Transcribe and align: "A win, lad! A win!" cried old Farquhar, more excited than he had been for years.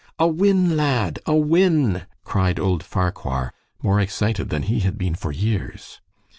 "A 0.17 0.25
win, 0.27 0.75
lad! 0.75 1.19
A 1.27 1.35
win!" 1.35 2.07
cried 2.23 2.59
old 2.59 2.81
Farquhar, 2.81 3.53
more 3.83 3.99
excited 3.99 4.49
than 4.49 4.63
he 4.63 4.79
had 4.79 4.97
been 4.97 5.13
for 5.13 5.31
years. 5.31 6.01